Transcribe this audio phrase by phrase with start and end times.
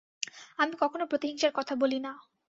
[0.59, 2.11] আমি কখনও প্রতিহিংসার কথা বলি না।